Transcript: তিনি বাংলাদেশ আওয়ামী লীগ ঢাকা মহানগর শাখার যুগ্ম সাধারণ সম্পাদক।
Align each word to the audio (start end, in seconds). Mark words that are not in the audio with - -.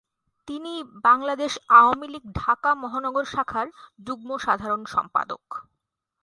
তিনি 0.47 0.73
বাংলাদেশ 1.03 1.51
আওয়ামী 1.79 2.07
লীগ 2.07 2.23
ঢাকা 2.35 2.71
মহানগর 2.75 3.25
শাখার 3.25 3.67
যুগ্ম 4.07 4.29
সাধারণ 4.37 4.81
সম্পাদক। 4.85 5.43